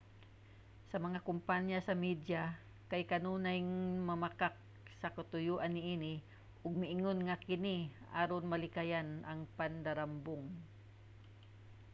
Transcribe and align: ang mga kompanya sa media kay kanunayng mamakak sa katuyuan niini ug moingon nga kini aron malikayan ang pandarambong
ang 0.93 1.01
mga 1.07 1.23
kompanya 1.29 1.79
sa 1.83 1.93
media 2.05 2.41
kay 2.91 3.03
kanunayng 3.11 3.69
mamakak 4.09 4.53
sa 4.99 5.09
katuyuan 5.15 5.73
niini 5.75 6.13
ug 6.65 6.71
moingon 6.79 7.19
nga 7.27 7.35
kini 7.47 7.77
aron 8.21 8.43
malikayan 8.51 9.07
ang 9.29 9.41
pandarambong 9.57 10.45